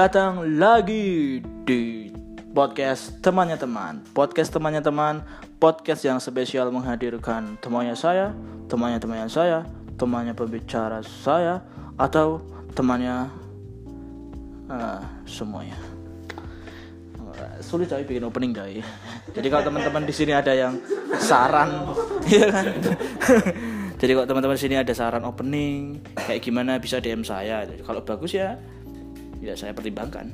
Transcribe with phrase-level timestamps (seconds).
[0.00, 2.08] Datang lagi di
[2.56, 4.00] podcast temannya teman.
[4.16, 5.20] Podcast temannya teman,
[5.60, 8.32] podcast yang spesial menghadirkan temannya saya,
[8.64, 9.60] temannya temannya saya,
[10.00, 11.60] temannya pembicara saya,
[12.00, 12.40] atau
[12.72, 13.28] temannya
[14.72, 15.76] uh, semuanya.
[17.60, 18.80] Sulit coy bikin opening coy.
[19.36, 20.80] Jadi kalau teman-teman di sini ada yang
[21.20, 21.92] saran,
[22.40, 22.72] ya kan?
[24.00, 27.68] Jadi kalau teman-teman di sini ada saran opening kayak gimana bisa DM saya.
[27.84, 28.56] Kalau bagus ya
[29.40, 30.30] ya saya pertimbangkan.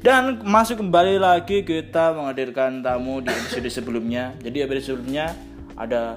[0.00, 4.32] Dan masuk kembali lagi kita menghadirkan tamu di episode sebelumnya.
[4.40, 5.36] Jadi episode sebelumnya
[5.76, 6.16] ada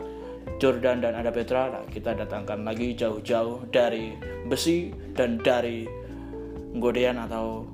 [0.59, 1.67] Jordan dan ada Petra.
[1.67, 4.15] Nah, kita datangkan lagi jauh-jauh dari
[4.47, 5.83] besi dan dari
[6.79, 7.67] Godean atau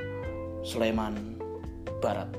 [0.65, 1.37] Sleman
[2.01, 2.33] Barat.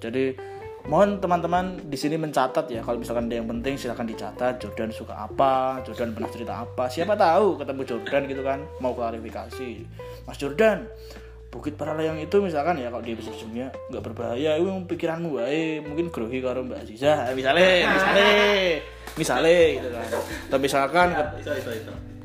[0.00, 0.55] Jadi
[0.86, 4.62] mohon teman-teman di sini mencatat ya kalau misalkan ada yang penting silahkan dicatat.
[4.62, 6.86] Jordan suka apa Jordan pernah cerita apa.
[6.86, 9.70] Siapa tahu ketemu Jordan gitu kan mau klarifikasi.
[10.26, 10.86] Mas Jordan
[11.50, 14.58] Bukit Paralayang itu misalkan ya kalau di episode sebelumnya nggak berbahaya.
[14.58, 17.34] Itu pikiranmu baik mungkin grogi karo Mbak Aziza.
[17.34, 18.28] Misalnya misalnya
[19.18, 20.06] misalnya gitu kan.
[20.46, 21.24] Atau misalkan ya,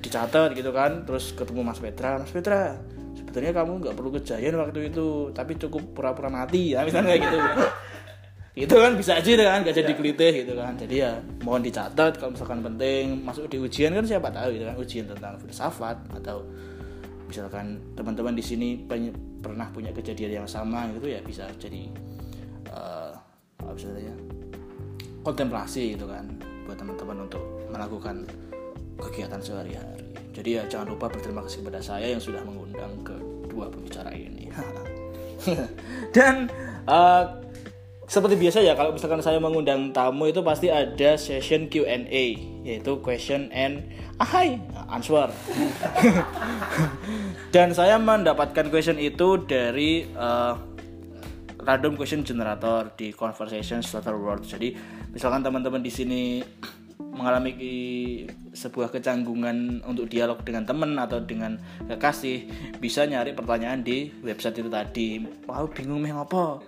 [0.01, 2.21] dicatat gitu kan terus ketemu Mas Petra.
[2.21, 2.77] Mas Petra
[3.17, 6.77] sebetulnya kamu nggak perlu kejadian waktu itu tapi cukup pura-pura mati.
[6.77, 7.39] Ya misalnya kayak gitu
[8.52, 10.75] itu kan bisa aja kan gak jadi kelitih gitu kan.
[10.75, 13.23] Jadi ya mohon dicatat kalau misalkan penting.
[13.23, 16.44] Masuk di ujian kan siapa tahu gitu kan ujian tentang filsafat atau
[17.31, 18.75] misalkan teman-teman di sini
[19.39, 21.88] pernah punya kejadian yang sama gitu ya bisa jadi
[22.75, 23.16] uh,
[23.63, 23.72] apa
[24.03, 24.11] ya
[25.23, 26.27] kontemplasi gitu kan
[26.67, 28.27] buat teman-teman untuk melakukan
[28.99, 30.11] kegiatan sehari-hari.
[30.31, 33.16] Jadi ya jangan lupa berterima kasih kepada saya yang sudah mengundang ke
[33.47, 34.52] dua pembicara ini.
[36.16, 36.51] Dan
[36.85, 37.25] uh,
[38.11, 42.35] seperti biasa ya kalau misalkan saya mengundang tamu itu pasti ada session Q&A
[42.67, 43.88] yaitu question and
[44.19, 44.59] ahai
[44.91, 45.31] answer.
[47.55, 50.59] Dan saya mendapatkan question itu dari uh,
[51.63, 54.44] random question generator di conversation starter world.
[54.44, 54.75] Jadi
[55.16, 56.44] misalkan teman-teman di sini
[57.16, 57.55] mengalami
[58.51, 61.55] sebuah kecanggungan untuk dialog dengan teman atau dengan
[61.88, 62.44] kekasih
[62.75, 65.23] bisa nyari pertanyaan di website itu tadi.
[65.47, 66.59] Wow bingung meh apa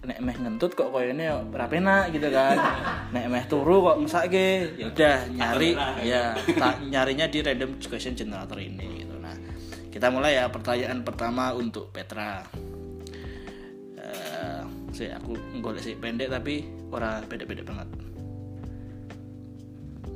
[0.00, 2.56] nek meh ngentut kok koyone ora penak gitu kan.
[3.14, 6.32] Nek meh turu kok mesake ya udah nyari ya.
[6.56, 9.20] ta, nyarinya di random question generator ini gitu.
[9.20, 9.36] Nah
[9.92, 12.48] kita mulai ya pertanyaan pertama untuk Petra.
[14.00, 14.64] Uh,
[14.96, 17.88] sih aku golek sih pendek tapi ora pendek-pendek banget.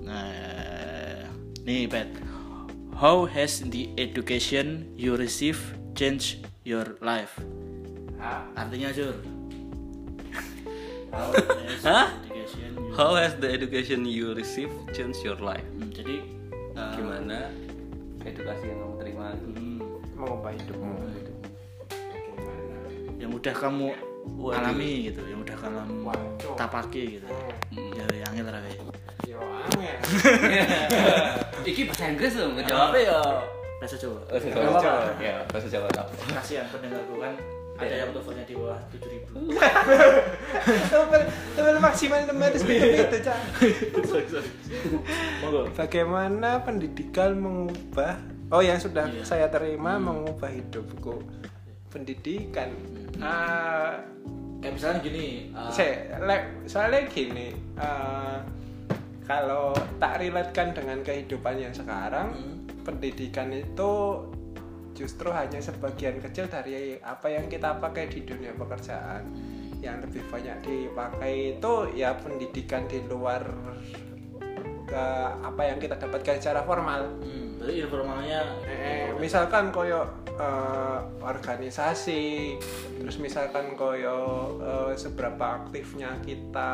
[0.01, 1.29] Nah
[1.69, 2.09] nih Pet.
[2.95, 5.61] How has the education you receive
[5.93, 7.37] changed your life?
[8.57, 9.13] Artinya Jur
[11.85, 12.07] Hah?
[12.95, 15.67] How has the education you receive changed your life?
[15.75, 16.23] Hmm, jadi
[16.79, 17.51] uh, gimana
[18.23, 19.79] edukasi yang kamu terima hmm,
[20.15, 20.91] mengubah hidupmu?
[21.11, 21.37] Hidup.
[23.19, 23.89] Yang udah kamu
[24.39, 24.59] Waduh.
[24.63, 26.55] alami gitu, yang udah kamu Waduh.
[26.55, 27.27] tapaki gitu.
[27.75, 27.99] Hmm.
[27.99, 28.63] Ya yang ra
[29.27, 29.91] Yo angel.
[31.75, 33.19] Iki bahasa Inggris loh, ngejawabnya ya
[33.83, 34.21] bahasa Jawa.
[34.31, 35.03] Bahasa Jawa.
[35.19, 35.89] Ya, bahasa Jawa.
[36.31, 37.35] Kasihan pendengarku kan
[37.75, 39.35] ada yang teleponnya di bawah tujuh ribu.
[40.95, 41.21] Telepon
[41.83, 43.39] maksimal enam ratus itu cak.
[45.75, 48.15] Bagaimana pendidikan mengubah?
[48.55, 49.27] Oh yang sudah iya.
[49.27, 50.05] saya terima hmm.
[50.07, 51.27] mengubah hidupku
[51.91, 52.71] pendidikan.
[53.19, 53.23] Hmm.
[53.23, 53.93] uh,
[54.63, 55.95] kayak misalnya gini uh, saya,
[56.71, 58.39] soalnya gini uh,
[59.27, 62.87] kalau tak relatekan dengan kehidupan yang sekarang hmm.
[62.87, 64.23] pendidikan itu
[64.95, 69.27] justru hanya sebagian kecil dari apa yang kita pakai di dunia pekerjaan
[69.83, 73.45] yang lebih banyak dipakai itu ya pendidikan di luar
[74.89, 75.05] ke
[75.45, 77.21] apa yang kita dapatkan secara formal.
[77.21, 82.57] Hmm, jadi informalnya eh, misalkan koyo uh, organisasi,
[83.01, 86.73] terus misalkan koyo uh, seberapa aktifnya kita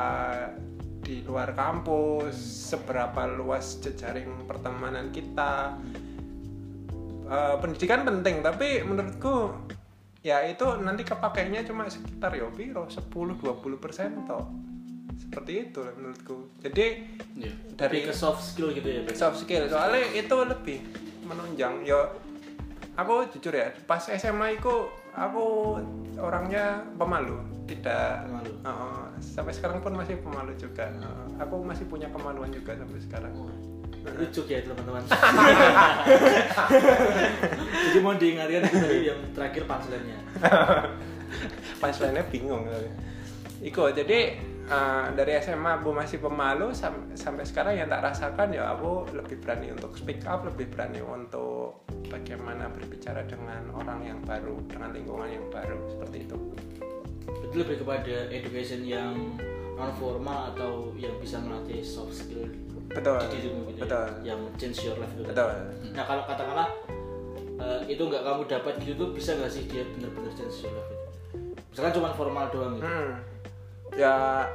[1.00, 2.36] di luar kampus,
[2.70, 5.74] seberapa luas jejaring pertemanan kita.
[7.30, 9.54] Uh, pendidikan penting tapi menurutku
[10.18, 14.50] ya itu nanti kepakainya cuma sekitar ya piro 10-20 persen toh.
[15.14, 16.50] Seperti itu menurutku.
[16.58, 17.06] Jadi
[17.38, 17.54] yeah.
[17.78, 19.70] dari ke soft skill gitu ya soft skill.
[19.70, 20.82] Soalnya itu lebih
[21.22, 22.02] menunjang ya.
[22.98, 25.78] Aku jujur ya pas SMA itu aku
[26.18, 27.38] orangnya pemalu
[27.70, 28.52] tidak pemalu.
[28.66, 30.90] Uh, sampai sekarang pun masih pemalu juga.
[30.98, 33.32] Uh, aku masih punya kemaluan juga sampai sekarang.
[33.38, 35.02] Oh lucu ya teman-teman.
[37.90, 40.18] Jadi mau diingatkan itu tadi yang terakhir punchline-nya.
[41.80, 42.64] Punchline-nya bingung
[43.60, 44.40] Iko jadi
[44.72, 49.36] uh, dari SMA aku masih pemalu sam sampai sekarang yang tak rasakan ya aku lebih
[49.44, 55.28] berani untuk speak up lebih berani untuk bagaimana berbicara dengan orang yang baru dengan lingkungan
[55.28, 56.40] yang baru seperti itu.
[57.44, 59.12] Itu lebih kepada education yang
[59.76, 62.48] non formal atau yang bisa melatih soft skill
[62.90, 63.80] betul gitu ya?
[63.80, 65.50] betul yang change your life itu betul
[65.94, 66.68] nah kalau katakanlah
[67.56, 70.90] eh, itu nggak kamu dapat gitu tuh bisa nggak sih dia benar-benar change your life
[70.90, 71.06] itu
[71.70, 73.10] misalkan cuma formal doang gitu Hmm.
[73.90, 74.46] Ya,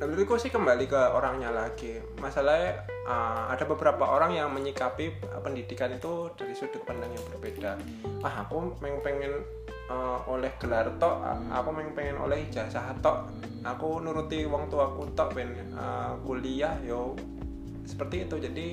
[0.00, 2.00] menurutku sih kembali ke orangnya lagi.
[2.16, 7.76] Masalahnya uh, ada beberapa orang yang menyikapi uh, pendidikan itu dari sudut pandang yang berbeda.
[8.24, 9.32] Ah, aku pengen pengen
[9.92, 13.28] uh, oleh gelar tok, a- aku pengen pengen oleh ijazah tok.
[13.60, 17.12] Aku nuruti wong tuaku tok ben uh, kuliah yo
[17.88, 18.36] seperti itu.
[18.36, 18.68] Jadi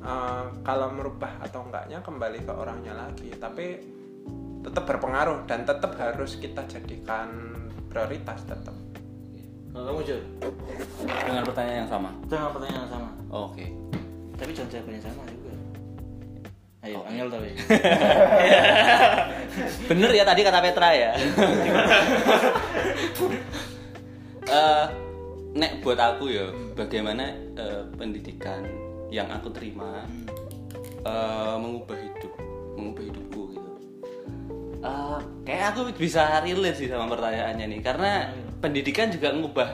[0.00, 3.28] uh, kalau merubah atau enggaknya kembali ke orangnya lagi.
[3.36, 3.66] Tapi
[4.60, 7.28] tetap berpengaruh dan tetap harus kita jadikan
[7.88, 8.76] prioritas tetap.
[9.70, 10.20] kalau kamu Jur
[11.06, 12.10] Dengan pertanyaan yang sama.
[12.26, 13.70] dengan pertanyaan yang sama Oke.
[14.34, 15.52] tapi jangan jawabannya sama juga
[16.82, 17.08] ayo Oke.
[17.08, 17.50] angel tapi
[19.88, 21.10] Bener ya tadi kata Petra ya.
[24.50, 24.86] Eh,
[25.54, 26.46] nek buat aku ya,
[26.78, 28.62] bagaimana eh, pendidikan
[29.10, 30.06] yang aku terima
[31.02, 32.32] eh, mengubah hidup,
[32.78, 33.70] mengubah hidupku gitu.
[34.80, 38.30] Eh, kayak aku bisa relate sih sama pertanyaannya nih, karena
[38.62, 39.68] pendidikan juga mengubah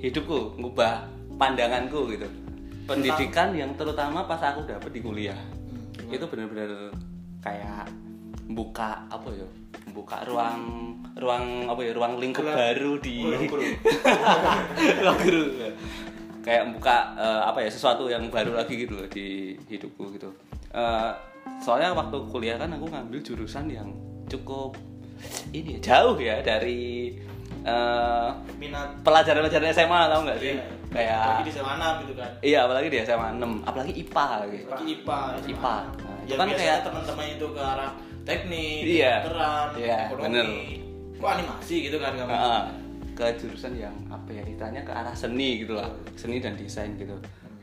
[0.00, 2.28] hidupku, mengubah pandanganku gitu.
[2.84, 5.40] Pendidikan yang terutama pas aku dapet di kuliah,
[6.12, 6.92] itu bener-bener
[7.40, 7.88] kayak
[8.44, 9.48] buka apa ya
[9.94, 10.60] buka ruang
[11.14, 13.22] ruang apa ya ruang lingkup baru di
[15.00, 15.42] ruang guru
[16.42, 20.28] kayak buka eh, apa ya sesuatu yang baru lagi gitu loh di hidupku gitu
[20.74, 21.10] Eh,
[21.62, 23.86] soalnya waktu kuliah kan aku ngambil jurusan yang
[24.26, 24.74] cukup
[25.54, 27.14] ini ya, jauh ya dari
[27.62, 30.66] eh, minat pelajaran-pelajaran SMA tau nggak sih Iya.
[30.90, 34.66] kayak lagi di SMA 6 gitu kan iya apalagi di SMA 6 apalagi IPA gitu
[34.68, 35.48] lagi IPA SMA.
[35.48, 35.74] IPA.
[35.78, 35.86] Nah,
[36.18, 37.90] itu yang kan kayak- teman-teman itu ke arah
[38.24, 39.12] teknik Iya.
[39.22, 40.24] kedokteran Iya, ekonomi.
[40.24, 40.46] bener.
[41.14, 42.30] kok animasi gitu kan kamu?
[42.30, 42.62] Heeh.
[43.14, 45.86] ke jurusan yang apa ya istilahnya ke arah seni gitu lah.
[46.18, 47.14] Seni dan desain gitu.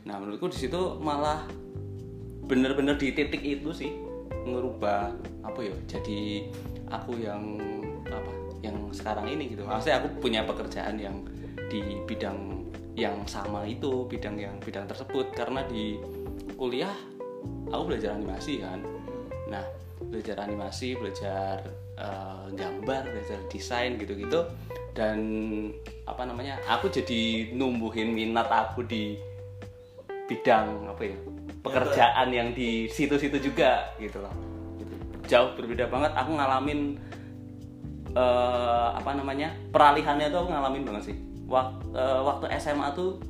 [0.02, 1.44] Nah menurutku di situ malah
[2.42, 3.92] bener-bener di titik itu sih
[4.42, 5.12] ngerubah
[5.44, 6.48] apa ya jadi
[6.88, 7.60] aku yang
[8.08, 8.32] apa
[8.64, 9.62] yang sekarang ini gitu.
[9.62, 11.20] Maksudnya aku punya pekerjaan yang
[11.68, 12.64] di bidang
[12.96, 15.36] yang sama itu bidang yang bidang tersebut.
[15.36, 16.00] Karena di
[16.56, 16.96] kuliah
[17.68, 18.80] aku belajar animasi kan.
[19.52, 19.68] Nah
[20.06, 21.62] belajar animasi belajar
[21.98, 24.46] eh, gambar belajar desain gitu-gitu.
[24.92, 25.18] Dan
[26.04, 29.16] apa namanya aku jadi numbuhin minat aku di
[30.28, 31.16] bidang apa ya
[31.64, 34.34] pekerjaan yang di situ-situ juga gitu loh.
[34.78, 34.94] Gitu.
[35.30, 36.12] jauh berbeda banget.
[36.14, 37.00] Aku ngalamin
[38.12, 41.16] eh, apa namanya peralihannya tuh aku ngalamin banget sih.
[41.52, 43.20] Waktu, waktu SMA tuh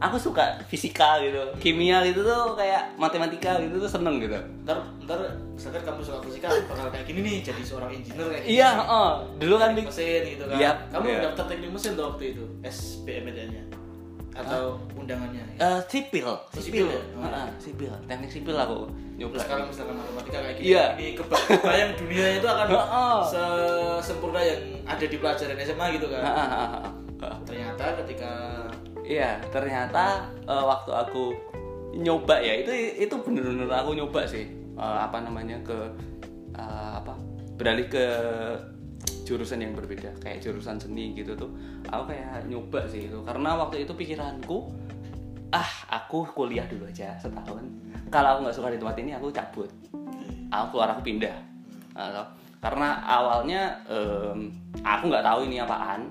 [0.00, 4.32] aku suka fisika gitu kimia gitu tuh kayak matematika gitu tuh seneng gitu
[4.64, 5.20] ntar ntar
[5.52, 8.56] misalkan kamu suka fisika bakal kayak gini nih jadi seorang engineer kayak gini.
[8.56, 11.20] iya oh, dulu kan di mesin gitu kan Iya, kamu iya.
[11.28, 13.64] daftar teknik mesin tuh waktu itu SBMPTN nya
[14.32, 17.02] atau undangannya Eh, sipil, sipil sipil, ya?
[17.12, 18.88] Oh, Heeh, sipil, teknik sipil aku
[19.20, 19.36] nyoba.
[19.36, 20.84] Terus kalau misalkan matematika kayak gini, Iya.
[20.96, 23.18] ini kebayang dunia itu akan Heeh.
[24.00, 26.22] sesempurna yang ada di pelajaran SMA gitu kan.
[26.24, 26.92] Heeh, heeh, heeh.
[27.20, 27.36] Heeh.
[27.44, 28.32] Ternyata ketika
[29.10, 31.34] Iya, ternyata eh, waktu aku
[31.98, 34.46] nyoba ya itu itu bener-bener aku nyoba sih.
[34.78, 35.78] Eh, apa namanya ke
[36.54, 37.18] eh, apa
[37.58, 38.06] beralih ke
[39.26, 41.50] jurusan yang berbeda kayak jurusan seni gitu tuh.
[41.90, 44.70] Aku kayak nyoba sih itu karena waktu itu pikiranku
[45.50, 47.66] ah aku kuliah dulu aja setahun.
[48.14, 49.70] Kalau aku nggak suka di tempat ini aku cabut.
[50.54, 51.34] Aku keluar aku pindah.
[51.94, 52.26] Nah,
[52.58, 54.50] karena awalnya em,
[54.82, 56.10] aku nggak tahu ini apaan.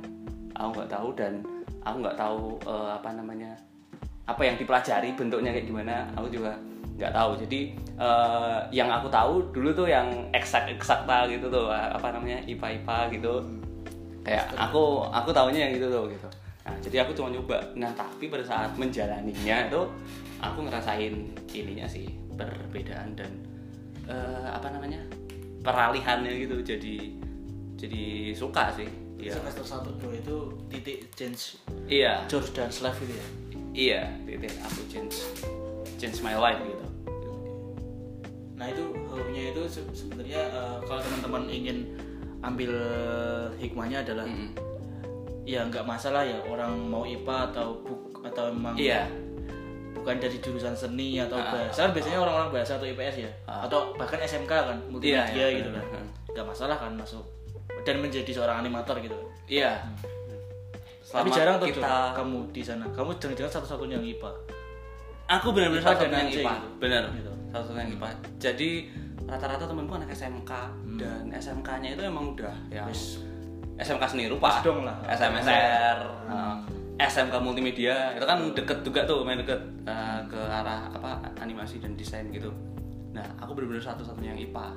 [0.55, 1.43] Aku nggak tahu dan
[1.83, 3.51] aku nggak tahu eh, apa namanya
[4.29, 6.05] apa yang dipelajari bentuknya kayak gimana.
[6.17, 6.53] Aku juga
[6.99, 7.31] nggak tahu.
[7.47, 7.59] Jadi
[7.97, 13.09] eh, yang aku tahu dulu tuh yang eksak eksakta gitu tuh apa namanya ipa ipa
[13.13, 13.41] gitu.
[14.23, 16.29] Kayak aku aku tahunya yang gitu tuh gitu.
[16.67, 17.57] Nah jadi aku cuma nyoba.
[17.73, 19.81] Nah tapi pada saat menjalaninya itu
[20.39, 21.13] aku ngerasain
[21.51, 22.05] ininya sih
[22.37, 23.31] perbedaan dan
[24.05, 25.01] eh, apa namanya
[25.63, 26.61] peralihannya gitu.
[26.61, 26.95] Jadi
[27.79, 29.33] jadi suka sih iya.
[29.33, 30.35] Semester 1 2 itu
[30.67, 32.23] titik change iya.
[32.25, 33.25] Jordan's life itu ya.
[33.71, 35.15] iya titik aku change
[35.95, 36.85] change my life gitu.
[38.55, 41.77] Nah itu how-nya itu se- sebenarnya eh, kalau teman-teman ingin
[42.39, 42.71] ambil
[43.55, 44.51] hikmahnya adalah Mm-mm.
[45.43, 49.07] ya nggak masalah ya orang mau IPA atau buk atau memang iya.
[49.91, 53.31] bukan dari jurusan seni atau Ah, bahasa kan biasanya orang-orang bahasa atau IPS ya?
[53.43, 53.67] Ah.
[53.67, 55.83] atau bahkan SMK kan multimedia Iya, iya, gitu kan
[56.31, 57.23] nggak masalah kan masuk
[57.83, 59.15] dan menjadi seorang animator gitu.
[59.49, 59.83] Iya.
[61.09, 62.13] Tapi selama jarang tuh kita.
[62.13, 62.85] Kamu di sana.
[62.93, 64.31] Kamu jangan-jangan satu-satunya yang IPA.
[65.29, 66.67] aku benar-benar IPA satu dan yang IPA gitu.
[66.81, 67.03] benar.
[67.13, 67.33] Gitu.
[67.49, 68.07] satu yang IPA
[68.41, 68.69] jadi
[69.29, 70.51] rata-rata temanku anak SMK
[70.97, 72.89] dan SMK-nya itu emang udah yang
[73.77, 74.97] SMK seni rupa dong lah.
[75.05, 76.57] SMSR uh,
[76.99, 81.93] SMK multimedia itu kan deket juga tuh main deket uh, ke arah apa animasi dan
[81.93, 82.49] desain gitu.
[83.13, 84.67] Nah aku benar-benar satu-satunya yang IPA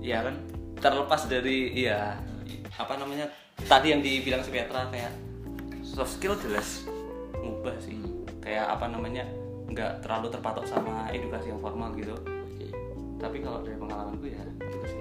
[0.00, 0.36] ya kan
[0.80, 2.16] terlepas dari iya
[2.80, 3.28] apa namanya
[3.68, 5.12] tadi yang dibilang si Petra kayak
[5.84, 6.88] soft skill jelas
[7.36, 8.00] ngubah sih
[8.40, 9.28] kayak apa namanya
[9.70, 12.16] nggak terlalu terpatok sama edukasi yang formal gitu
[13.20, 15.00] tapi kalau dari pengalamanku ya gitu sih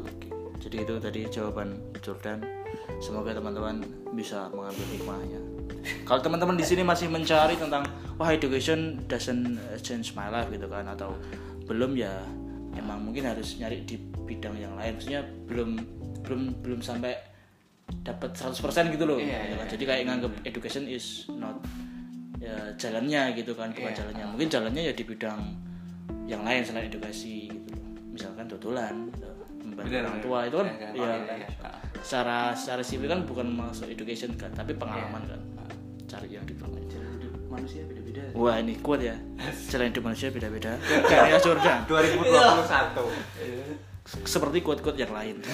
[0.00, 0.28] Oke.
[0.64, 2.40] Jadi itu tadi jawaban Jordan.
[3.02, 3.84] Semoga teman-teman
[4.16, 5.40] bisa mengambil hikmahnya.
[6.08, 7.84] Kalau teman-teman di sini masih mencari tentang
[8.20, 11.16] wah education doesn't change my life gitu kan atau
[11.64, 12.12] belum ya
[12.90, 13.94] emang mungkin harus nyari di
[14.26, 14.98] bidang yang lain.
[14.98, 15.70] Maksudnya belum
[16.26, 17.14] belum belum sampai
[18.02, 18.58] dapat 100%
[18.90, 19.18] gitu loh.
[19.18, 19.62] Iya, gitu kan.
[19.62, 21.62] iya, Jadi kayak nganggap education is not
[22.40, 23.98] ya jalannya gitu kan bukan Iya.
[24.02, 24.24] jalannya.
[24.34, 25.40] Mungkin jalannya ya di bidang
[26.26, 27.86] yang lain selain edukasi gitu loh.
[28.10, 29.30] Misalkan tutulan gitu.
[29.60, 30.26] membantu Bener, orang bener.
[30.26, 30.90] tua itu kan Iya, kan?
[30.90, 31.48] ya, Iya, iya.
[32.02, 35.40] secara secara sipil kan bukan masuk education kan tapi pengalaman kan
[36.10, 36.89] cari yang di pengalaman Jalan hidup
[37.50, 38.22] manusia beda-beda.
[38.32, 39.18] Wah ini kuat ya.
[39.68, 40.78] Jalan hidup manusia beda-beda.
[41.10, 41.82] Karya Jordan.
[41.90, 45.36] 2021 seperti quote-quote yang lain.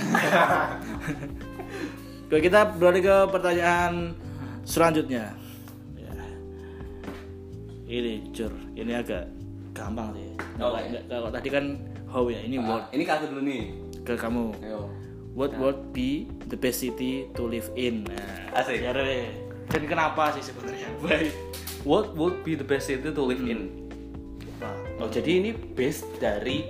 [2.27, 4.17] Oke, kita beralih ke pertanyaan
[4.67, 5.35] selanjutnya.
[5.95, 6.13] Ya.
[7.87, 9.29] ini Jur ini agak
[9.77, 10.31] gampang sih.
[10.57, 11.65] Kalau tadi kan
[12.11, 13.63] how ya ini Ah, what ini ke aku dulu nih.
[14.03, 14.57] Ke kamu.
[14.63, 14.89] Ayo.
[15.37, 18.09] What would be the best city to live in?
[18.09, 18.81] Nah, Asik.
[18.81, 19.29] ya, Re.
[19.69, 20.89] Dan kenapa sih sebenarnya?
[21.05, 21.46] Baik.
[21.87, 23.87] What would be the best city to live in
[24.57, 24.73] Nah,
[25.05, 26.65] oh jadi ini based dari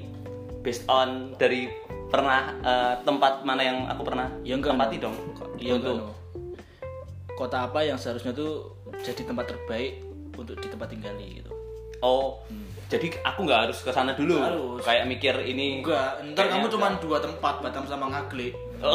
[0.61, 1.71] based on dari
[2.11, 5.03] pernah eh, tempat mana yang aku pernah Ya enggak, tempati no.
[5.07, 5.17] dong
[5.57, 6.13] Iya untuk kan, no.
[7.39, 8.75] Kota apa yang seharusnya tuh
[9.07, 10.03] jadi tempat terbaik
[10.35, 11.53] untuk di tempat tinggali gitu?
[12.05, 12.45] oh
[12.87, 14.79] jadi aku nggak harus ke sana dulu Harus.
[14.85, 18.55] kayak mikir ini Enggak, ntar kamu cuma dua tempat, Batam sama Ngaglik.
[18.79, 18.95] Oh.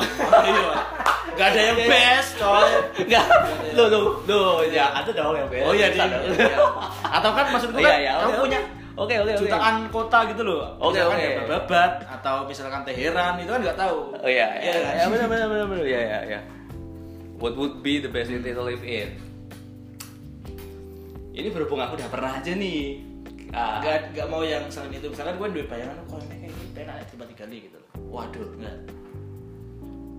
[1.42, 1.50] Iya.
[1.50, 2.70] Enggak ada yang best, coy.
[3.02, 3.26] Enggak,
[3.74, 5.66] lo lo lo ya ada dong yang best.
[5.66, 6.18] Oh iya, Ada.
[6.22, 6.48] iya.
[7.10, 9.42] Atau kan maksudku Iya, kan iya, kamu punya Oke oke oke.
[9.42, 10.78] jutaan kota gitu loh.
[10.78, 11.26] Oke, misalkan oke.
[11.26, 13.98] ya Babat atau misalkan Teheran itu kan nggak tahu.
[14.14, 14.94] Oh iya, Iya, iya, kan?
[14.94, 16.40] ya, benar benar benar benar, ya ya ya.
[17.42, 19.18] What would be the best city to live in?
[21.32, 23.02] Ini berhubung aku udah pernah aja nih.
[23.52, 26.72] Ah, Gak, gak mau yang selain itu misalkan gue duit bayangan kalau ini kayak gini
[26.88, 28.76] enak ya tempat tinggal gitu loh waduh, enggak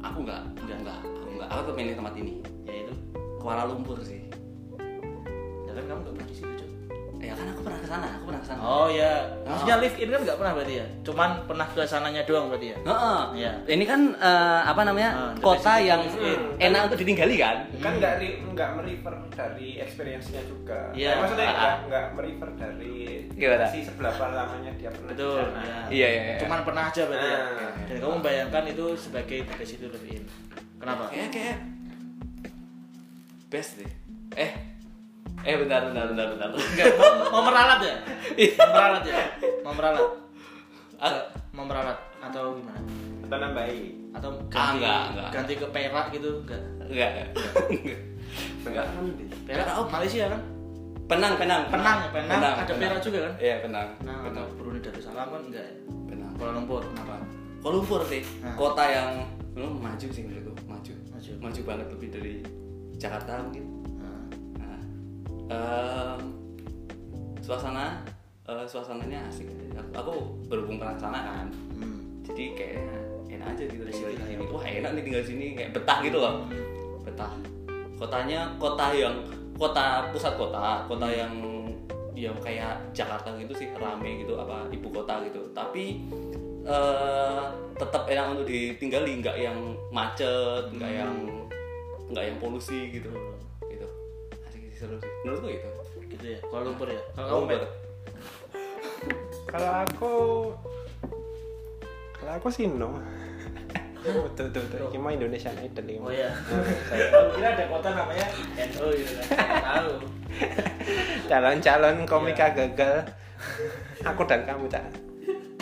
[0.03, 1.49] aku nggak, enggak enggak, aku nggak.
[1.49, 2.35] Aku milih tempat ini.
[2.67, 2.95] ya itu
[3.39, 4.23] Kuala Lumpur sih.
[5.67, 6.72] ya kamu gak pernah di situ cuy
[7.23, 8.61] Ya kan aku pernah ke sana, aku pernah ke sana.
[8.61, 9.13] oh ya
[9.43, 9.81] maksudnya Oh.
[9.81, 13.21] live in kan gak pernah berarti ya cuman pernah ke sananya doang berarti ya Heeh.
[13.33, 13.53] Iya.
[13.69, 15.11] Ini kan eh, apa namanya?
[15.13, 16.41] Ah, the kota yang in.
[16.61, 17.57] enak untuk ditinggali kan?
[17.77, 21.09] kan nggak ri- nggak merefer dari experience-nya juga Iya.
[21.09, 21.55] Eh, maksudnya Ah.
[21.55, 22.95] nggak nggak merefer dari
[23.33, 23.67] Gimana?
[23.67, 25.63] si sebelah lamanya dia pernah di betul sana.
[25.63, 25.79] ya.
[25.89, 26.37] Iya, iya, iya.
[26.39, 27.73] cuman pernah aja berarti ya Ah.
[27.87, 30.23] dan kamu membayangkan itu sebagai the situ live in
[30.77, 31.59] kenapa Kayak kayak
[33.47, 33.93] best deh.
[34.35, 34.51] Eh,
[35.43, 36.49] eh bentar bentar bentar bentar.
[36.53, 37.95] Enggak, mau, mau meralat ya
[38.55, 39.15] mau meralat ya
[39.63, 40.07] mau meralat
[40.97, 41.19] Ah.
[41.51, 42.79] mau meralat atau gimana
[43.23, 43.81] atau nambahi
[44.13, 45.29] atau Ah, ganti enggak, enggak.
[45.35, 47.11] ganti ke perak gitu enggak Enggak.
[48.63, 48.87] Enggak.
[48.87, 48.87] enggak
[49.45, 50.43] perak oh Malaysia kan
[51.03, 51.69] Penang, penang.
[51.69, 52.41] Penang ya, Penang.
[52.57, 53.33] Ada Perak juga kan?
[53.37, 53.89] Iya, penang.
[54.01, 54.33] nah penang.
[54.33, 55.75] atau Brunei Darussalam kan enggak ya
[56.09, 56.31] Penang.
[56.39, 57.15] Kuala Lumpur kenapa
[57.61, 58.55] Kuala Lumpur sih, Nah.
[58.55, 59.09] kota yang
[59.53, 60.93] belum maju sih menurutku, maju.
[61.13, 61.31] Maju.
[61.37, 62.35] Maju banget lebih dari
[62.97, 63.65] Jakarta mungkin.
[65.51, 66.21] Em,
[67.43, 68.07] suasana
[68.47, 69.49] eh, suasananya asik.
[69.73, 70.13] Aku, aku
[70.47, 71.47] berhubung pernah sana kan,
[71.79, 72.27] hmm.
[72.29, 74.35] jadi kayak enak aja gitu tinggal di sini.
[74.39, 76.35] Wah enak nih tinggal di sini kayak betah gitu loh.
[77.03, 77.33] Betah.
[77.99, 79.17] Kotanya kota yang
[79.59, 81.35] kota pusat kota, kota yang
[82.13, 85.43] yang kayak Jakarta gitu sih rame gitu apa ibu kota gitu.
[85.51, 86.07] Tapi
[86.63, 87.43] eh
[87.75, 89.59] tetap enak untuk ditinggali, nggak yang
[89.91, 91.13] macet, nggak yang
[92.13, 92.93] nggak yang polusi.
[92.95, 93.11] Gitu.
[94.83, 95.13] Seru sih.
[95.23, 95.69] Menurutku itu.
[96.11, 96.25] gitu?
[96.27, 96.99] Ya Kuala Lumpur ya.
[97.15, 97.63] Kalau kamu Pet?
[99.47, 100.15] kalau aku
[102.19, 102.99] kalau aku sih no.
[104.03, 106.27] Tuh tuh tuh ini mah Indonesian Idol oh ya
[106.91, 108.27] saya- aku kira ada kota namanya
[108.59, 109.27] NO gitu kan.
[109.63, 109.91] Tahu.
[111.31, 113.07] Calon-calon komika gagal.
[114.03, 114.83] Aku dan kamu cak.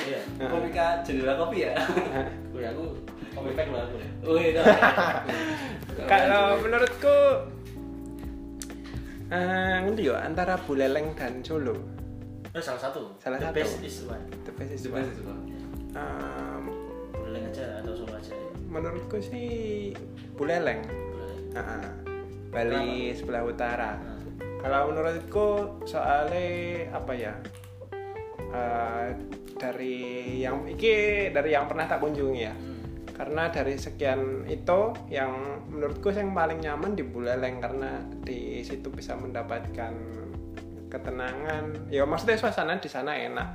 [0.01, 0.21] Iya.
[0.49, 1.77] Komika jendela kopi ya.
[2.57, 2.85] gue aku
[3.37, 3.97] kopi pack lah aku.
[4.01, 4.63] Ya Wih, itu.
[6.09, 7.17] kalau menurutku
[9.31, 10.15] eh ngendi yo?
[10.15, 11.77] Antara Buleleng dan Solo.
[12.51, 13.15] Oh salah satu.
[13.17, 13.57] Salah The satu.
[13.63, 14.25] best is one.
[14.43, 14.99] The best is The one.
[15.01, 15.43] best is one.
[15.91, 16.63] Um,
[17.13, 18.35] boleh aja atau Solo aja?
[18.35, 18.47] ya?
[18.67, 19.91] menurutku sih
[20.35, 20.83] Buleleng.
[21.53, 21.91] Ah,
[22.51, 23.99] Bali sebelah utara.
[23.99, 24.19] Nah,
[24.59, 25.49] kalau menurutku
[25.83, 26.47] soalnya
[26.91, 27.35] apa ya?
[28.51, 29.07] Eh,
[29.55, 29.99] dari
[30.43, 32.51] yang iki dari yang pernah tak kunjungi ya?
[32.51, 32.80] Hmm.
[33.21, 39.13] Karena dari sekian itu yang menurutku yang paling nyaman di Buleleng karena di situ bisa
[39.13, 39.93] mendapatkan
[40.89, 41.93] ketenangan.
[41.93, 43.49] Ya maksudnya suasana di sana enak.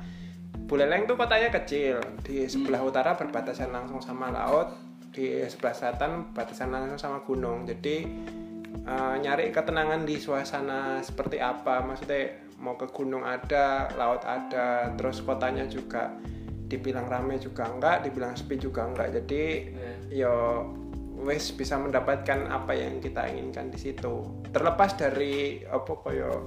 [0.69, 1.97] Buleleng tuh kotanya kecil.
[2.21, 4.69] Di sebelah utara berbatasan langsung sama laut
[5.09, 7.65] di sebelah selatan berbatasan langsung sama gunung.
[7.65, 8.05] Jadi
[8.85, 11.81] eh, nyari ketenangan di suasana seperti apa.
[11.81, 16.13] Maksudnya mau ke gunung ada laut ada terus kotanya juga
[16.65, 19.43] dibilang rame juga enggak dibilang sepi juga enggak jadi
[20.09, 20.33] yo
[21.17, 24.19] wes bisa mendapatkan apa yang kita inginkan di situ
[24.51, 26.43] terlepas dari apa koyo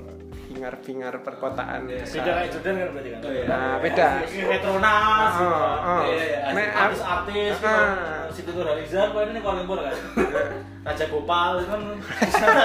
[0.48, 2.24] hingar-bingar perkotaan beda besar.
[2.24, 4.06] kayak Jordan kan berarti kan Nah, beda.
[4.28, 6.02] Metronas Oh, oh.
[6.04, 6.84] Iya, iya, iya.
[7.28, 7.64] Gitu.
[7.64, 8.28] Ah.
[8.28, 9.96] Situ Nurhaliza kok ini Kuala Lumpur kan
[10.86, 11.80] Raja Gopal itu kan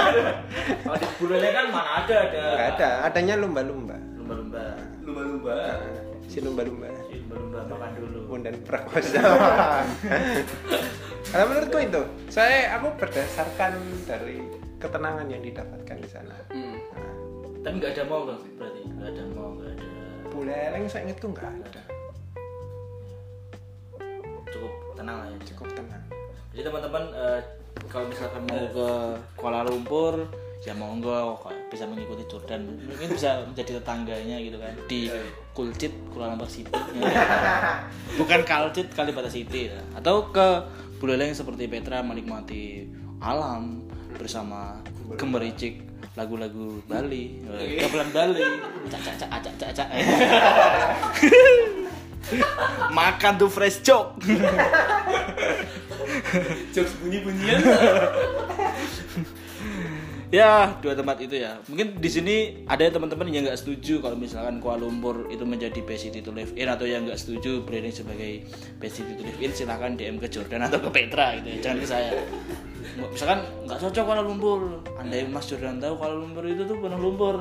[0.83, 3.97] kalau di Buleleng kan mana ada ada Enggak ada, adanya lumba-lumba.
[4.15, 4.63] lumba-lumba
[5.03, 5.55] lumba-lumba
[6.27, 6.87] Si lumba-lumba.
[7.33, 9.21] Si lumba-lumba makan dulu Bundan prakosa.
[11.33, 13.73] Kalau menurutku itu, saya aku berdasarkan
[14.05, 14.37] dari
[14.77, 16.37] ketenangan yang didapatkan di sana.
[16.53, 16.77] Hmm.
[16.93, 17.13] Nah,
[17.65, 19.87] tapi nggak ada mall kan berarti nggak ada mall nggak ada
[20.29, 21.81] Buleleng saya ingatku nggak ada.
[24.53, 26.03] cukup tenang lah ya Cukup tenang.
[26.53, 27.39] jadi teman-teman eh,
[27.89, 28.89] kalau misalkan mau ke
[29.39, 30.27] Kuala Lumpur
[30.61, 31.39] ya monggo
[31.73, 32.61] bisa mengikuti Jordan.
[32.85, 34.73] Mungkin bisa menjadi tetangganya gitu kan.
[34.85, 35.09] Di
[35.57, 36.69] Kulcit Kuala Lumpur City.
[38.21, 39.81] Bukan Kalcit Kalibata City ya.
[39.97, 40.47] atau ke
[41.01, 42.87] Buleleng seperti Petra menikmati
[43.19, 43.83] alam
[44.15, 44.79] bersama
[45.17, 47.41] gemericik lagu-lagu Bali.
[47.57, 48.45] Eh, gamelan Bali.
[48.87, 49.87] Cak cak cak cak cak cak
[52.97, 54.15] makan tuh fresh joke.
[56.73, 57.61] Jokes bunyi-bunyian
[60.33, 61.61] Ya, dua tempat itu ya.
[61.69, 66.09] Mungkin di sini ada teman-teman yang nggak setuju kalau misalkan Kuala Lumpur itu menjadi best
[66.09, 68.41] city to live in atau yang nggak setuju branding sebagai
[68.81, 71.57] best city to live in silahkan DM ke Jordan atau ke Petra gitu ya.
[71.61, 72.11] Jangan ke saya.
[73.13, 77.35] Misalkan nggak cocok Kuala Lumpur, andai Mas Jordan tahu Kuala Lumpur itu tuh penuh lumpur.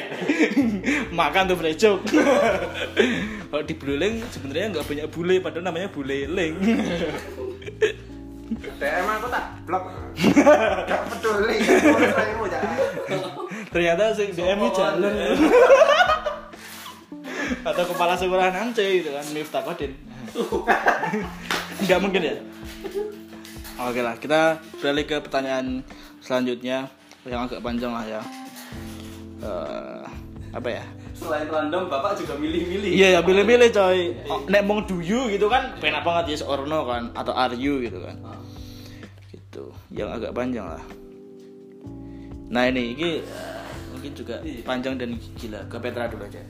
[1.20, 2.08] Makan tuh joke.
[3.52, 6.56] kalau di Buleleng sebenarnya nggak banyak bule, padahal namanya Buleleng.
[8.48, 9.84] DM aku tak blok.
[10.88, 11.60] Gak peduli.
[13.72, 15.36] Ternyata sing DM ini jalan.
[17.68, 20.08] Atau kepala sekolah nanti gitu kan Miftah Kodin
[21.84, 22.36] nggak mungkin ya?
[23.78, 25.86] Oke lah kita beralih ke pertanyaan
[26.18, 26.90] selanjutnya
[27.24, 28.20] yang agak panjang lah ya.
[29.38, 30.04] Eh,
[30.50, 30.84] apa ya?
[31.14, 32.90] Selain random bapak juga milih-milih.
[32.94, 34.00] Iya ya pilih-pilih coy.
[34.26, 37.54] Oh, nek mau do you gitu kan penak banget yes or no kan atau are
[37.54, 38.18] you gitu kan
[39.58, 39.66] gitu.
[39.90, 40.84] Yang agak panjang lah.
[42.48, 45.60] Nah ini ini eh, mungkin juga panjang dan gila.
[45.66, 46.42] Ke Petra dulu aja.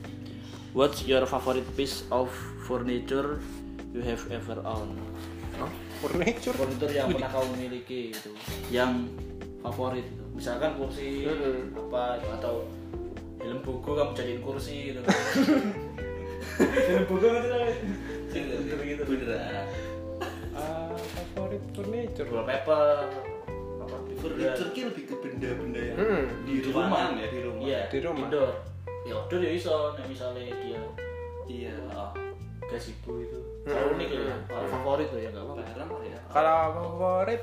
[0.77, 2.29] What's your favorite piece of
[2.69, 3.41] furniture
[3.89, 5.01] you have ever owned?
[5.57, 5.67] Oh,
[6.05, 6.53] furniture.
[6.53, 8.31] furniture yang pernah kamu miliki itu
[8.69, 9.09] yang
[9.59, 11.27] favorit itu misalkan kursi
[11.75, 12.63] apa atau
[13.41, 15.01] film buku kamu jadiin kursi gitu.
[16.59, 19.03] Film buku itu gitu.
[19.03, 19.67] Beneran
[22.01, 22.27] Furniture.
[22.31, 22.87] wallpaper
[23.79, 26.23] apa furniture ki lebih ke benda-benda yang Hmm.
[26.43, 28.25] di rumah ya di rumah iya Di rumah.
[28.25, 28.51] indoor
[29.03, 30.81] ya outdoor ya iso nek misalnya dia
[31.45, 32.11] iya ah,
[32.65, 33.73] gazebo itu Hmm.
[33.73, 37.41] kalau unik ya kalau favorit tuh ya nggak apa-apa barang lah ya Kalau favorit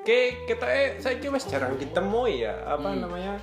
[0.00, 3.00] ke kita eh saya kira jarang ditemui ya apa Hmm.
[3.00, 3.34] namanya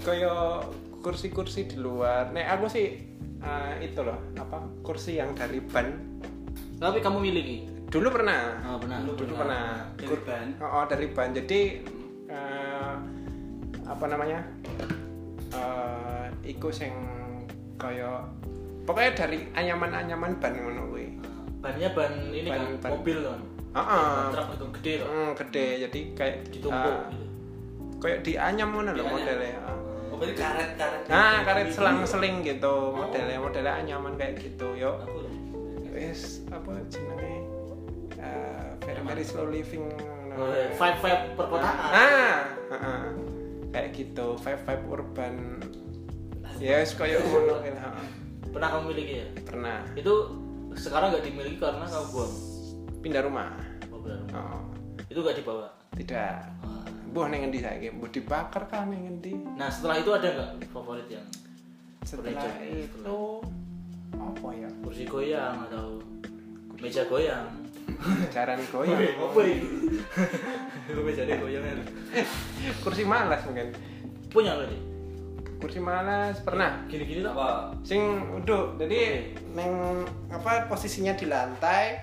[0.00, 0.68] kayak
[1.00, 2.28] kursi-kursi di luar.
[2.30, 2.96] Nek aku sih
[3.38, 5.92] eh, itu loh apa kursi yang dari ban
[6.74, 11.06] tapi kamu miliki dulu pernah oh benar dulu pernah dari Kur- ban Oh, oh, dari
[11.08, 11.30] ban.
[11.30, 11.60] Jadi
[12.26, 12.94] eh,
[13.84, 14.40] apa namanya?
[15.50, 16.90] Eh iku sing
[17.74, 18.24] kaya
[18.82, 21.06] pokoknya dari anyaman-anyaman ban ngono kuwi.
[21.58, 22.90] bannya ban ini Ban- kan ban.
[22.92, 23.40] mobil kan
[23.74, 24.10] Heeh.
[24.10, 25.66] Ban truk itu gede tuh Hmm, gede.
[25.80, 27.26] Jadi kayak ditumpuk eh, gitu.
[27.98, 29.54] kayak dianyam ngono lho modelnya.
[29.54, 29.76] heeh.
[30.06, 34.74] oh berarti karet karet Nah, karet selang-seling gitu modelnya, modelnya anyaman kayak gitu.
[34.74, 35.24] Yo, aku
[35.90, 37.43] wis apa jenenge?
[38.24, 39.84] Eh, very very slow living.
[40.34, 40.74] Iya.
[40.74, 42.38] five five perkotaan Ah,
[42.72, 43.02] heeh.
[43.70, 45.62] kayak gitu, five five urban.
[46.56, 47.70] Ya, yes, kayak ngono kan.
[47.72, 48.06] heeh.
[48.46, 50.14] pernah kamu miliki ya Pernah itu
[50.72, 52.32] sekarang nggak dimiliki karena kamu buang
[53.00, 53.50] pindah rumah.
[53.88, 53.98] Oh.
[54.32, 54.62] Oh,
[55.04, 56.50] itu nggak dibawa tidak.
[57.10, 57.88] Buah neng ngendi saiki?
[57.90, 59.38] Mbok dibakar kan neng ngendi?
[59.54, 61.26] nah setelah itu ada nggak favorit yang
[62.02, 63.18] Setelah itu
[64.12, 64.68] apa ya?
[64.82, 66.02] kursi goyang atau
[66.76, 67.46] meja goyang
[68.30, 69.00] Jaran goyang.
[69.00, 69.68] apa ini
[71.00, 71.74] mejanya goyang ya
[72.80, 73.72] Kursi malas mungkin.
[74.28, 74.80] punya lo nih
[75.58, 76.84] Kursi malas pernah.
[76.90, 78.02] gini-gini tak apa Sing
[78.34, 78.76] uduk.
[78.76, 82.02] Jadi neng apa posisinya di lantai.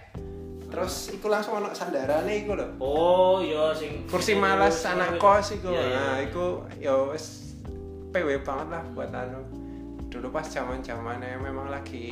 [0.71, 2.67] Terus iku langsung ono sandarane iku lho.
[2.79, 5.67] oh iya sing Kursi malas anak kos iku.
[5.69, 5.99] Iya, iya.
[5.99, 6.45] Nah, iku
[6.79, 7.53] ya wis
[8.09, 9.43] PW banget lah buat anu.
[10.07, 12.07] Dulu pas zaman-zamannya memang lagi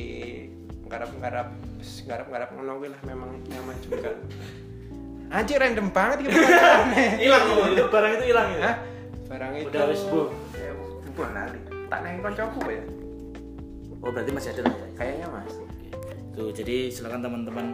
[0.90, 1.48] garap-garap
[2.04, 4.10] garap-garap ngono kuwi lah memang nyaman juga.
[5.38, 7.06] Anjir random banget iki pertanyaannya.
[7.22, 8.76] hilang loh itu barang itu hilang ya Hah?
[9.30, 10.20] Barang itu Udah wis, Bu.
[10.58, 10.70] Ya,
[11.14, 11.58] Bu lali.
[11.86, 12.82] Tak neng koncoku ya.
[14.00, 15.64] oh berarti masih ada lah ya Kayaknya masih.
[16.34, 17.66] Tuh, jadi silakan teman-teman.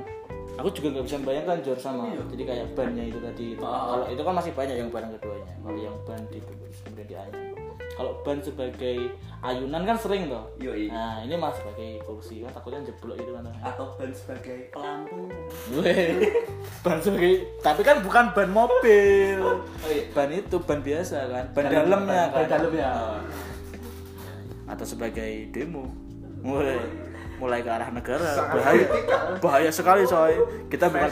[0.56, 2.12] Aku juga nggak bisa membayangkan Jor sama.
[2.28, 3.44] Jadi kayak bannya itu tadi.
[3.56, 3.60] Itu.
[3.64, 5.54] Kalau itu kan masih banyak yang barang keduanya.
[5.60, 6.38] Kalau yang ban di
[6.84, 7.65] kemudian dianyam.
[7.96, 9.08] Kalau ban sebagai
[9.40, 10.44] ayunan kan sering toh.
[10.60, 10.92] Yoi.
[10.92, 13.48] Nah, ini mas sebagai kursi kan takutnya jeblok itu kan.
[13.64, 15.32] atau ban sebagai pelampung
[16.84, 19.40] ban sebagai tapi kan bukan ban mobil.
[19.40, 20.04] Oh, iya.
[20.12, 22.36] Ban itu ban biasa kan, ban dalamnya kan.
[22.36, 22.88] ban dalamnya.
[22.92, 23.20] Oh.
[24.68, 25.88] Atau sebagai demo.
[26.44, 26.78] Weh,
[27.36, 28.30] mulai ke arah negara.
[28.52, 28.86] Bahaya.
[29.44, 30.34] bahaya sekali coy.
[30.72, 31.10] Kita bukan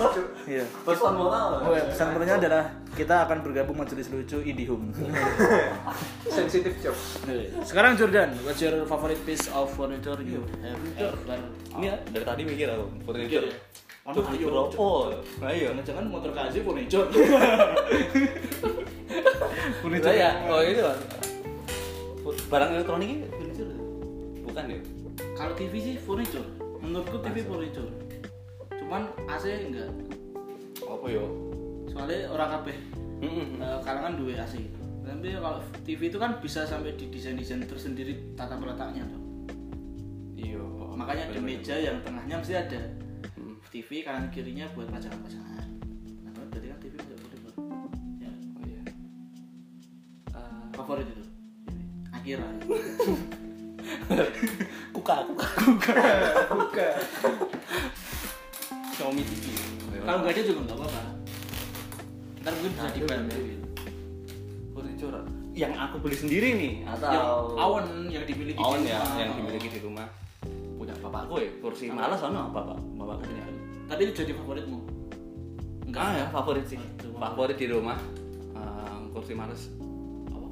[0.49, 0.65] iya.
[0.85, 1.61] pesan moral.
[1.69, 4.95] Weh, pesan moralnya adalah kita akan bergabung majelis lucu Indihome
[6.31, 6.95] Sensitif job.
[7.67, 11.19] sekarang Jordan what's your favorite piece of furniture you have ever
[11.75, 13.43] ini ya dari tadi mikir aku furniture.
[13.43, 13.57] Mikir ya?
[14.05, 15.19] Itu Ayo?
[15.41, 15.73] Nah iya.
[15.81, 17.09] jangan motor kasih furniture.
[19.81, 20.13] Furniture.
[20.13, 20.45] Ya?
[20.45, 20.85] Oh itu.
[22.53, 23.73] Barang elektronik ini furniture?
[24.45, 24.79] Bukan ya?
[25.35, 26.47] Kalau TV sih furniture.
[26.79, 27.90] Menurutku TV furniture.
[28.79, 29.90] Cuman AC enggak.
[30.79, 31.25] Apa yo?
[31.90, 32.77] Soalnya orang kabeh
[33.20, 34.62] eh, kalangan dua AC.
[35.05, 39.23] Tapi kalau TV itu kan bisa sampai di desain-desain tersendiri tata letaknya tuh.
[40.38, 40.62] Iya.
[40.94, 42.83] Makanya di meja yang tengahnya mesti ada
[43.35, 43.57] Hmm.
[43.73, 45.66] TV kanan kirinya buat pajangan-pajangan.
[46.23, 47.57] Nah, berarti kan TV bisa furniture.
[48.23, 48.81] Ya, Oh iya.
[50.77, 51.25] Favorit itu.
[52.14, 52.47] Akira.
[55.25, 55.93] Kuka kuka
[56.55, 56.89] Buka.
[58.95, 59.45] Xiaomi TV.
[60.05, 61.03] Kalau nggak ada juga nggak apa-apa.
[62.45, 63.37] Ntar mungkin bisa dibantu.
[64.75, 65.19] furniture
[65.55, 66.73] yang aku beli sendiri nih.
[66.83, 69.17] Yang atau awan yang dimiliki Awan di ya rumah.
[69.17, 70.07] yang dimiliki di rumah.
[70.75, 73.45] Punya bapakku ya kursi malas sana bapak bapakku punya
[73.87, 74.79] Tapi itu jadi favoritmu.
[75.95, 76.79] ah ya favorit sih.
[76.99, 77.55] Itu favorit.
[77.57, 77.97] Di rumah.
[78.59, 79.71] Eh, kursi malas.
[80.35, 80.49] Apa?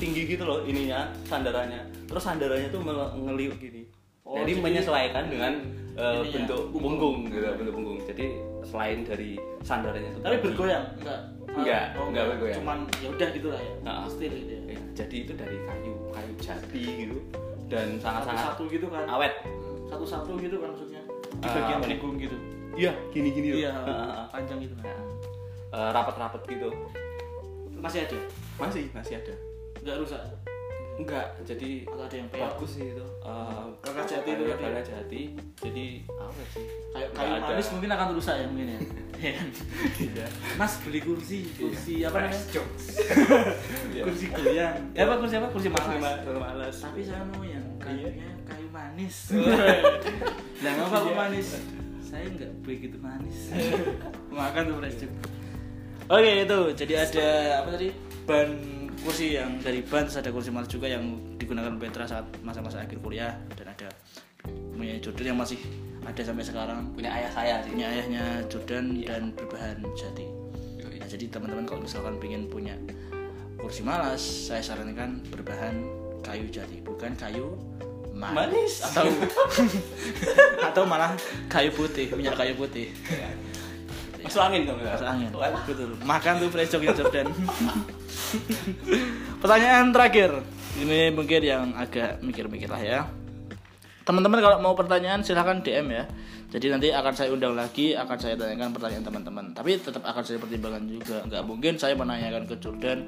[0.00, 2.08] Tinggi gitu loh ininya sandarannya.
[2.08, 2.80] Terus sandarannya tuh
[3.14, 3.84] ngeliuk gini
[4.26, 5.52] Oh, jadi, jadi- menyesuaikan dengan
[5.94, 6.82] eh, Ininya, bentuk punggung.
[6.98, 8.26] punggung gitu bentuk punggung jadi
[8.60, 9.30] selain dari
[9.62, 10.84] sandarannya itu Tapi bergoyang?
[10.98, 11.20] Enggak.
[11.48, 12.56] Enggak, Oh, enggak bergoyang.
[12.58, 13.72] Cuman ya udah gitu lah ya.
[13.80, 14.04] Nah.
[14.04, 14.62] Still gitu ya.
[14.66, 17.16] Ya, jadi itu dari kayu kayu jati gitu
[17.66, 19.04] dan sangat-sangat Satu-satu gitu kan.
[19.08, 19.32] awet
[19.86, 21.02] Satu-satu gitu kan maksudnya.
[21.32, 22.36] Di Ah, bagian punggung gitu.
[22.74, 24.24] iya gini gini Iya, Heeh.
[24.28, 24.92] panjang gitu kan.
[25.70, 26.68] Eh, rapat-rapat gitu
[27.74, 28.18] Masih ada?
[28.56, 29.34] masih masih ada
[29.78, 30.20] Enggak rusak.
[30.96, 32.42] Enggak jadi Atau ada yang peok?
[32.50, 34.62] bagus sih itu Eh, Kakak jati itu tadi.
[34.62, 35.20] kakak jati
[35.56, 37.46] jadi awet sih Kayak kayu ada.
[37.46, 38.80] manis mungkin akan rusak ya mungkin ya.
[39.16, 39.32] Iya?
[39.98, 40.26] Iya.
[40.54, 42.40] Mas beli kursi, kursi apa namanya?
[42.48, 42.84] Jokes.
[43.90, 44.02] Iya.
[44.06, 44.76] Kursi goyang.
[44.92, 45.48] Ya apa kursi apa?
[45.48, 46.20] Kursi Kursi malas.
[46.22, 49.16] ma- malas Tapi saya mau yang kayunya kayu manis.
[49.32, 49.42] Nah,
[50.62, 50.70] Iya.
[50.78, 51.48] apa kok manis?
[51.98, 53.36] Saya nggak begitu manis.
[54.30, 55.04] Makan tuh fresh.
[56.06, 57.28] Oke itu, jadi ada
[57.60, 57.88] apa tadi
[58.22, 58.48] ban
[59.06, 61.06] kursi yang dari ban, terus ada kursi malas juga yang
[61.38, 63.86] digunakan Petra saat masa-masa akhir kuliah dan ada
[64.74, 65.62] punya Jordan yang masih
[66.02, 70.26] ada sampai sekarang punya ayah saya sih punya ayahnya Jordan dan berbahan jati.
[70.82, 70.98] Yoi.
[70.98, 72.74] Nah, jadi teman-teman kalau misalkan pengen punya
[73.62, 75.86] kursi malas, saya sarankan berbahan
[76.26, 77.54] kayu jati, bukan kayu
[78.10, 78.74] manis, Manis.
[78.90, 79.06] atau
[80.74, 81.14] atau malah
[81.46, 82.90] kayu putih, minyak kayu putih.
[84.26, 85.30] masuk angin dong ya Masuk angin.
[85.62, 85.90] Betul.
[86.02, 87.30] Makan tuh fresh Jordan.
[89.42, 90.30] Pertanyaan terakhir.
[90.76, 93.00] Ini mungkin yang agak mikir-mikir lah ya.
[94.06, 96.04] Teman-teman kalau mau pertanyaan silahkan DM ya.
[96.46, 99.44] Jadi nanti akan saya undang lagi, akan saya tanyakan pertanyaan teman-teman.
[99.50, 101.18] Tapi tetap akan saya pertimbangkan juga.
[101.26, 103.02] Nggak mungkin saya menanyakan ke Jordan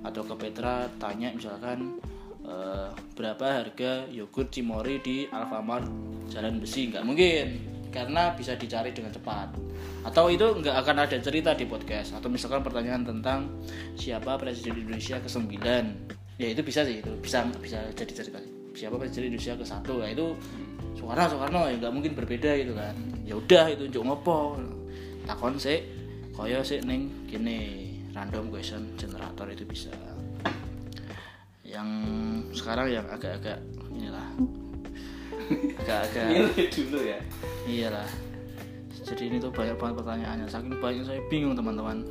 [0.00, 2.00] atau ke Petra tanya misalkan
[2.40, 5.84] eh, berapa harga yogurt Cimori di Alfamart
[6.32, 6.88] Jalan Besi.
[6.88, 7.46] Nggak mungkin
[7.90, 9.52] karena bisa dicari dengan cepat.
[10.06, 12.16] Atau itu nggak akan ada cerita di podcast.
[12.16, 13.50] Atau misalkan pertanyaan tentang
[13.98, 15.54] siapa presiden Indonesia ke-9.
[16.40, 18.38] Ya itu bisa sih itu bisa bisa jadi cerita.
[18.72, 20.32] Siapa presiden Indonesia ke satu ya itu
[20.96, 22.96] Soekarno Soekarno ya nggak mungkin berbeda gitu kan.
[23.26, 24.56] Ya udah itu unjuk ngopo.
[25.28, 25.84] Takon sih
[26.32, 29.92] koyo sih neng gini random question generator itu bisa.
[31.66, 31.88] Yang
[32.56, 33.62] sekarang yang agak-agak
[33.94, 34.26] inilah
[35.80, 36.26] agak-agak
[36.76, 37.18] dulu ya.
[37.66, 38.08] Iyalah.
[39.00, 40.46] Jadi ini tuh banyak banget pertanyaannya.
[40.46, 42.06] Saking banyak saya bingung teman-teman.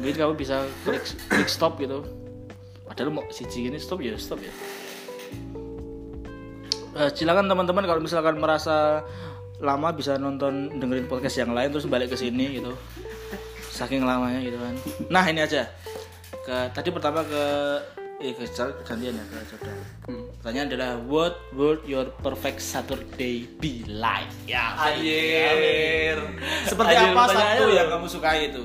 [0.00, 2.06] Mungkin kamu bisa klik klik stop gitu.
[2.88, 4.52] Padahal mau siji ini stop ya stop ya.
[7.00, 9.04] Eh, silakan teman-teman kalau misalkan merasa
[9.60, 12.72] lama bisa nonton dengerin podcast yang lain terus balik ke sini gitu.
[13.70, 14.74] Saking lamanya gitu kan.
[15.12, 15.68] Nah ini aja.
[16.46, 17.44] Ke tadi pertama ke
[18.20, 18.44] eh ke
[18.84, 19.76] gantian ya ke Jordan
[20.36, 24.28] pertanyaan adalah what would your perfect Saturday be like?
[24.44, 26.20] Ya Anjir.
[26.68, 28.62] seperti apa Sabtu yang kamu sukai itu.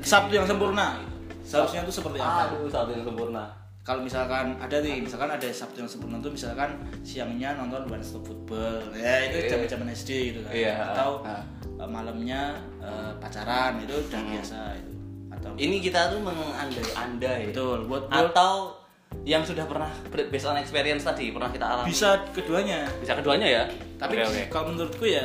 [0.00, 1.04] Sabtu yang sempurna.
[1.44, 2.48] Seharusnya itu seperti apa?
[2.52, 3.44] Aduh, satu yang sempurna.
[3.80, 8.20] kalau misalkan ada nih misalkan ada Sabtu yang sempurna tuh misalkan siangnya nonton one stop
[8.20, 8.84] football.
[8.92, 9.48] Ya itu Iya.
[9.48, 10.52] zaman zaman SD gitu kan.
[10.52, 10.74] Iya.
[10.92, 12.52] atau eh, malamnya
[12.84, 14.32] eh, pacaran itu udah Hmm.
[14.32, 14.58] biasa.
[14.76, 14.92] itu
[15.38, 17.48] atau Ini kita tuh mengandai-andai.
[17.48, 18.74] betul buat Atau
[19.22, 19.88] yang sudah pernah
[20.28, 21.88] based on experience tadi pernah kita alami.
[21.88, 23.62] bisa keduanya Bisa keduanya ya.
[23.96, 24.42] tapi Oke, oke.
[24.48, 25.24] kalau menurutku ya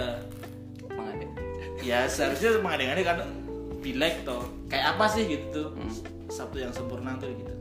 [0.87, 1.27] Mengandai.
[1.81, 3.17] ya seharusnya mengadeng-adeng kan
[3.77, 5.91] be like toh kayak apa sih gitu Hmm.
[6.25, 7.53] Sabtu yang sempurna tuh gitu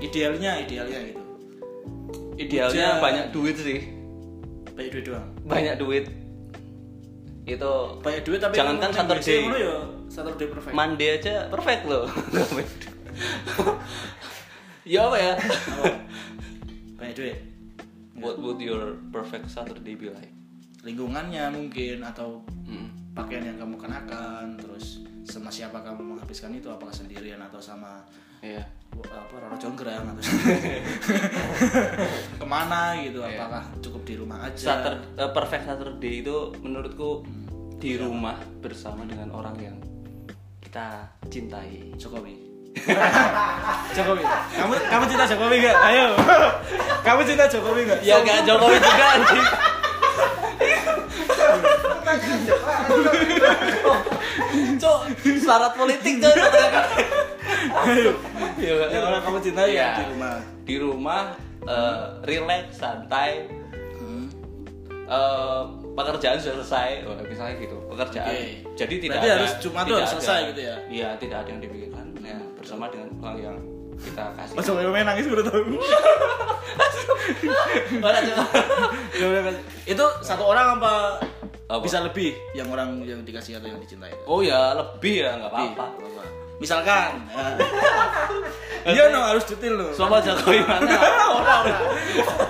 [0.00, 1.20] idealnya idealnya gitu
[2.36, 3.02] Idealnya Hujan.
[3.02, 3.78] banyak duit sih.
[4.68, 6.04] banyak duit doang Banyak duit.
[7.44, 9.40] Itu banyak duit tapi Jangankan Saturday.
[9.52, 9.76] Ya
[10.06, 12.04] Saturday perfect Monday aja perfect loh.
[14.84, 15.32] ya apa ya?
[15.38, 15.84] Apa?
[16.94, 17.36] banyak duit
[18.14, 20.30] What would your perfect Saturday be like?
[20.80, 22.88] lingkungannya mungkin atau Hmm.
[23.12, 26.68] pakaian yang kamu kenakan terus sama siapa kamu menghabiskan itu?
[26.68, 28.04] Apakah sendirian atau sama
[28.44, 28.60] Iya.
[28.94, 30.20] apa Roro Jonggrang atau
[32.38, 33.24] ke mana gitu?
[33.24, 33.40] Iya.
[33.40, 34.76] apakah cukup di rumah aja?
[34.76, 37.24] Satur, eh, perfect Saturday itu menurutku
[37.80, 39.76] di rumah bersama dengan orang yang
[40.60, 41.96] kita cintai.
[41.96, 42.36] Jokowi.
[43.96, 44.22] Jokowi.
[44.54, 46.06] Kamu kamu cinta Jokowi gak ayo.
[47.06, 49.46] Kamu cinta Jokowi gak Ya gak Jokowi juga anjing.
[54.74, 54.93] Cok,
[55.38, 56.20] syarat politik
[57.74, 58.12] ayo
[58.54, 59.74] Ya, yang orang kamu cinta Iya.
[59.74, 61.22] ya di rumah Di rumah
[61.64, 63.48] eh, relax, santai.
[63.96, 64.28] Hmm.
[65.04, 65.62] eh,
[65.94, 67.76] pekerjaan sudah selesai, oh, misalnya gitu.
[67.88, 68.28] Pekerjaan.
[68.28, 68.64] Oke.
[68.74, 70.76] Jadi tidak Berarti ada, harus Jumat tuh tidak harus ada- selesai gitu ya?
[70.88, 72.04] Iya, tidak ada yang dipikirkan.
[72.20, 73.56] Ya, bersama dengan orang yang
[73.96, 74.54] kita kasih.
[74.56, 75.62] Mas Jokowi main nangis udah tahu
[79.86, 81.20] itu satu orang apa,
[81.78, 81.84] Apa?
[81.84, 84.24] bisa lebih yang orang yang dikasih atau yang dicintai itu?
[84.26, 85.86] Oh ya, lebih ya, nggak apa-apa.
[86.54, 87.50] Misalkan, ya.
[88.94, 89.90] iya no harus detail no.
[89.90, 90.86] Sama Jokowi mana?
[91.34, 91.78] Ora, ora.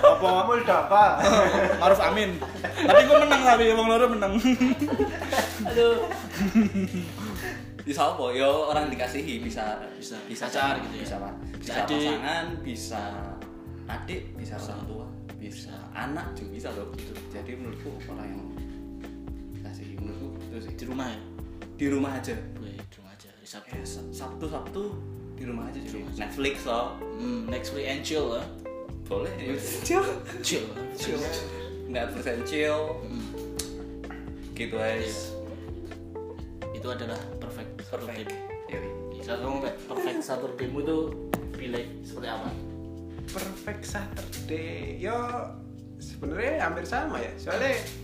[0.04, 1.04] Apa Kamu udah apa?
[1.80, 2.36] Maruf Amin.
[2.60, 4.36] Tapi gue menang tapi emang loro menang.
[5.72, 6.04] Aduh.
[7.80, 8.24] Bisa apa?
[8.36, 11.04] Ya orang dikasihi bisa Bisa bisa pacar sama, gitu ya.
[11.04, 11.30] bisa, apa?
[11.56, 11.96] Bisa bisa adik.
[11.96, 13.02] pasangan, bisa
[13.84, 15.06] adik, bisa orang tua,
[15.40, 16.88] bisa anak juga bisa loh.
[17.32, 18.42] Jadi menurutku orang yang
[20.54, 21.18] menurutku itu sih Di rumah ya.
[21.74, 22.34] di rumah aja.
[22.56, 23.28] Wih, di rumah aja.
[23.34, 23.72] Di Sabtu.
[23.72, 24.82] Eh, Sa- Sabtu Sabtu
[25.34, 25.90] di rumah aja sih.
[25.92, 26.18] rumah aja.
[26.22, 26.86] Netflix loh.
[27.18, 28.46] Hmm, next week and chill lah.
[29.04, 29.30] Boleh.
[29.86, 30.00] Chill.
[30.40, 30.64] Chill.
[30.94, 31.20] Chill.
[31.86, 32.96] Netflix and chill.
[33.02, 33.26] Hmm.
[34.54, 35.10] Gitu aja.
[36.72, 38.30] Itu adalah perfect Perfect.
[38.30, 38.38] Saturday.
[38.70, 39.20] Yoi.
[39.20, 40.96] Kalau kamu kayak perfect Saturdaymu itu
[41.54, 42.48] pilih seperti apa?
[43.26, 44.96] Perfect Saturday.
[44.96, 45.16] Yo
[45.96, 47.32] sebenarnya hampir sama ya.
[47.36, 48.03] Soalnya Hmm.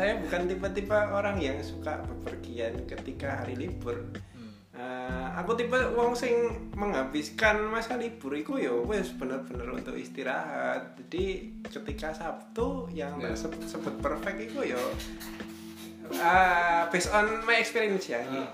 [0.00, 4.00] Saya bukan tipe-tipe orang yang suka bepergian ketika hari libur.
[4.32, 4.48] Hmm.
[4.72, 6.32] Eh, aku tipe wong sing
[6.72, 10.96] menghabiskan masa libur iku yo wes bener-bener untuk istirahat.
[10.96, 13.28] Jadi ketika Sabtu yang Ya.
[13.28, 14.80] tak sebut, sebut perfect iku yo
[16.16, 18.24] eh, based on my experience ya.
[18.24, 18.48] Ah.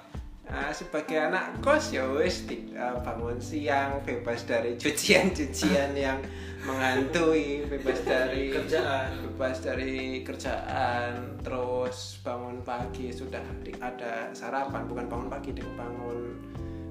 [0.46, 6.18] Eh, sebagai anak kos ya wes eh, bangun siang bebas dari cucian-cucian yang
[6.66, 9.08] menghantui, bebas dari Kerjaan.
[9.24, 13.38] bebas dari kerjaan terus bangun pagi sudah
[13.78, 16.34] ada sarapan bukan bangun pagi deh bangun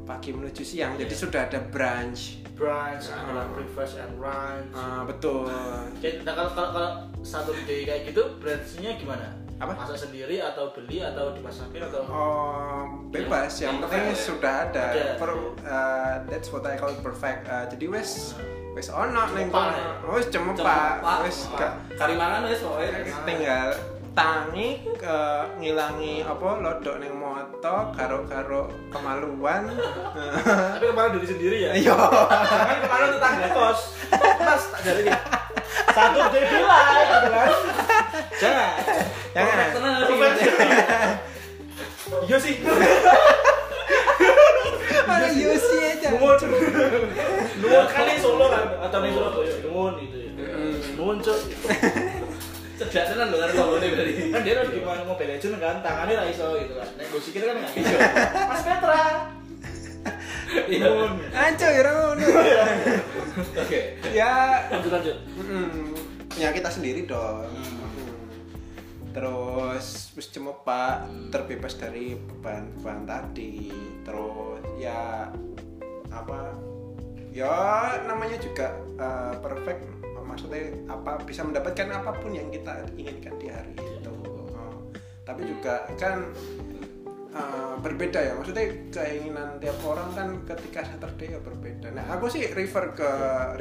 [0.04, 1.20] pagi menuju siang jadi Iya.
[1.20, 4.72] sudah ada brunch Brunch, adalah breakfast and lunch.
[4.72, 5.44] Ah, betul
[6.00, 9.28] Jadi, nah kalau kalau kalau Saturday kayak gitu, brunchnya gimana?
[9.56, 9.76] Apa?
[9.76, 12.04] Masak sendiri atau beli atau dimasakin atau?
[12.06, 14.16] Oh, bebas yang Yang penting ya?
[14.16, 15.06] sudah ada, Ada.
[15.16, 18.40] Per- uh, that's what I call perfect Uh, jadi wes
[18.76, 20.12] wes ono ning kono.
[20.12, 23.16] wes cemepak wes gak Karimangan wes pokoknya.
[23.24, 23.70] tinggal
[24.16, 25.20] tangi ke
[25.60, 29.72] ngilangi apa lodok ning moto karo karo kemaluan
[30.76, 31.72] Tapi kemarin diri sendiri ya?
[31.76, 31.96] Iya.
[31.96, 33.80] Kan kemarin tetangga kos.
[34.40, 35.12] Mas, tak jadi.
[35.92, 37.52] Satu day bilang gitu kan.
[38.40, 38.72] Jangan.
[39.36, 39.68] Jangan.
[40.08, 40.40] Perfect.
[42.28, 42.56] Iya sih.
[45.16, 46.08] Ada Yosi aja.
[46.16, 46.38] Nuwun.
[47.64, 49.56] Nuwun kali Solo kan atau ning Surabaya.
[49.64, 50.32] Nuwun gitu ya.
[51.00, 51.40] Nuwun cok.
[52.76, 54.14] Cedak tenan lho karo ngomongnya berarti.
[54.36, 57.44] kan dia lagi mau Mobile Legends kan tangannya lah iso gitu kan nek gue sikil
[57.48, 57.96] kan nggak iso
[58.52, 59.04] Mas Petra
[60.56, 60.88] Iya.
[61.34, 62.26] Anco ya ngono.
[63.64, 63.80] Oke.
[64.14, 64.32] Ya
[64.72, 65.18] lanjut lanjut
[66.36, 67.48] ya kita sendiri dong.
[69.16, 70.28] Terus wis
[70.68, 71.08] pak.
[71.32, 73.72] Terbebas dari beban-beban tadi.
[74.04, 75.32] Terus ya
[76.12, 76.52] apa
[77.32, 77.56] ya
[78.04, 79.88] namanya juga uh, perfect.
[80.26, 84.12] Maksudnya apa bisa mendapatkan apa pun yang kita inginkan di hari itu.
[84.56, 84.92] Oh.
[85.24, 86.28] tapi juga kan
[87.32, 88.34] uh, berbeda ya.
[88.36, 91.88] Maksudnya keinginan tiap orang kan ketika Saturday ya berbeda.
[91.96, 93.12] Nah aku sih refer ke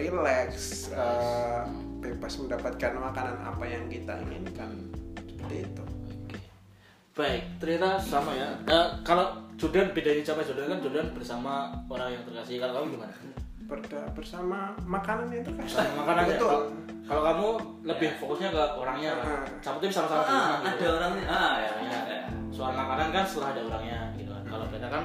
[0.02, 1.62] relax uh,
[2.02, 5.03] bebas mendapatkan makanan apa yang kita inginkan
[5.44, 5.82] seperti itu
[6.24, 6.38] Oke.
[7.14, 8.48] Baik, ternyata sama ya.
[8.66, 11.52] Eh, kalau Jordan bedanya sama Jordan kan Jordan bersama
[11.86, 12.58] orang yang terkasih.
[12.58, 13.14] Kalau kamu gimana?
[13.64, 16.34] Berda, bersama makanan yang terkasih Sama makanannya.
[16.34, 16.60] betul Kalau,
[17.06, 17.48] kalau kamu
[17.86, 19.26] lebih fokusnya ke orangnya kan.
[19.30, 19.44] Ah.
[19.60, 20.82] Sama tim sama-sama Ah, gitu.
[20.82, 21.24] ada orangnya.
[21.30, 21.72] Ah, ya.
[21.86, 22.20] Ya, ya.
[22.50, 24.44] Soal makanan kan setelah ada orangnya gitu kan.
[24.50, 25.04] Kalau beda kan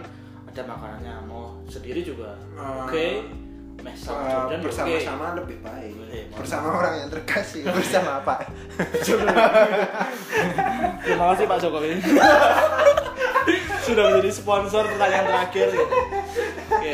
[0.49, 1.13] ada makanannya.
[1.30, 2.34] Mau sendiri juga.
[2.58, 2.89] Ah.
[2.89, 3.21] Oke.
[3.21, 3.48] Sama
[3.80, 8.44] Uh, ya bersama-sama lebih baik Boleh, bersama orang yang terkasih bersama apa
[11.04, 11.89] Terima kasih Pak Jokowi.
[13.88, 15.68] Sudah menjadi sponsor pertanyaan terakhir.
[15.74, 15.86] Gitu.
[16.70, 16.94] Oke.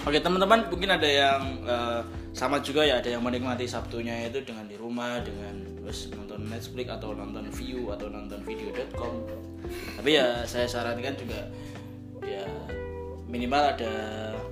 [0.00, 2.00] Oke teman-teman mungkin ada yang eh,
[2.32, 6.86] sama juga ya ada yang menikmati Sabtunya itu dengan di rumah dengan terus nonton Netflix
[6.88, 9.12] atau nonton View atau nonton video.com.
[10.00, 11.44] Tapi ya saya sarankan juga
[12.24, 12.46] ya
[13.28, 13.94] minimal ada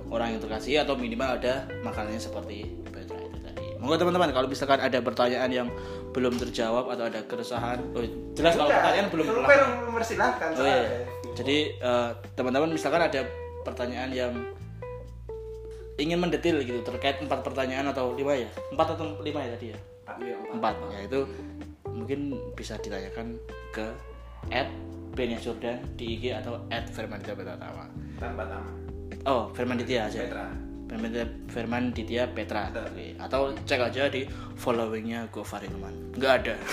[0.09, 3.65] orang yang terkasih atau minimal ada makanannya seperti Petra itu tadi.
[3.77, 5.67] Monggo teman-teman kalau misalkan ada pertanyaan yang
[6.09, 8.01] belum terjawab atau ada keresahan, oh,
[8.33, 9.67] jelas kalau pertanyaan belum pernah.
[9.85, 10.89] mempersilahkan Oh iya.
[11.37, 13.21] Jadi eh, teman-teman misalkan ada
[13.61, 14.33] pertanyaan yang
[15.99, 18.49] ingin mendetil gitu terkait empat pertanyaan atau lima ya?
[18.73, 19.79] Empat atau lima ya tadi ya?
[20.19, 20.75] Iya, empat.
[20.89, 21.19] Ya itu
[21.85, 22.19] mungkin
[22.57, 23.37] bisa ditanyakan
[23.75, 23.85] ke
[24.49, 24.71] at
[25.43, 27.59] Jordan di IG atau at Petra
[28.19, 28.88] tanpa nama
[29.25, 30.19] oh Firmanditya aja.
[30.27, 30.47] Petra.
[30.89, 32.63] Firmanditya Firmanditya Petra.
[32.71, 33.15] Oke.
[33.19, 36.55] atau cek aja di followingnya Gofar Ilman nggak ada.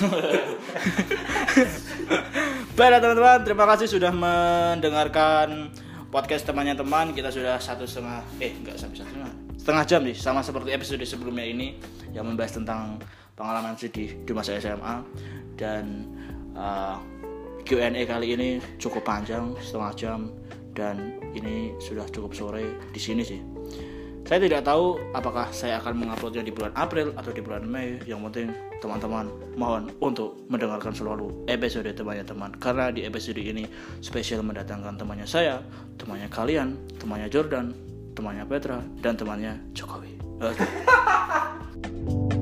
[2.76, 5.70] Baiklah teman-teman terima kasih sudah mendengarkan
[6.11, 7.14] podcast temannya teman.
[7.14, 9.32] Kita sudah satu setengah eh nggak sampai satu setengah.
[9.56, 11.78] Setengah jam nih sama seperti episode sebelumnya ini
[12.12, 12.98] yang membahas tentang
[13.37, 15.04] pengalaman sedih di masa SMA
[15.61, 16.09] dan
[16.56, 16.96] uh,
[17.66, 20.20] Q&A kali ini cukup panjang setengah jam.
[20.76, 23.40] Dan ini sudah cukup sore di sini sih
[24.27, 28.03] saya tidak tahu apakah saya akan menguploadnya di bulan April atau di bulan Mei.
[28.11, 28.49] Yang penting
[28.83, 33.70] teman-teman mohon untuk mendengarkan selalu episode temannya teman karena di episode ini
[34.03, 35.62] spesial mendatangkan temannya saya,
[35.94, 37.70] temannya kalian, temannya Jordan,
[38.18, 40.18] temannya Petra dan temannya Jokowi.
[40.42, 40.66] Oke.